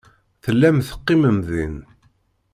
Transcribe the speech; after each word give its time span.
Tellam 0.43 0.77
teqqimem 0.87 1.37
din. 1.47 1.75